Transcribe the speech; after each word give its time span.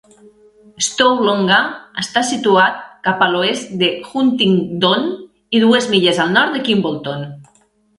Stow 0.85 1.19
Longa 1.27 1.59
està 2.05 2.25
situat 2.31 2.81
cap 3.09 3.23
a 3.27 3.29
l'oest 3.37 3.77
de 3.85 3.93
Huntingdon 4.09 5.09
i 5.59 5.65
dues 5.69 5.95
milles 5.97 6.27
al 6.29 6.39
nord 6.41 6.57
de 6.61 6.69
Kimbolton. 6.69 7.33